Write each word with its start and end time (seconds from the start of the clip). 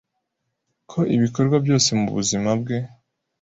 Ko 0.91 0.99
ibikorwa 1.15 1.55
byose 1.65 1.89
mubuzima 1.99 2.49
bwe 2.61 2.77